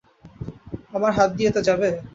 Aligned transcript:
আমার 0.93 1.11
হাত 1.17 1.29
দিয়ে 1.37 1.51
তো 1.55 1.59
যাবে। 1.67 1.89